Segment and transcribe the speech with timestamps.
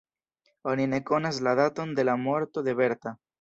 [0.71, 3.15] Oni ne konas la daton de la morto de Berta.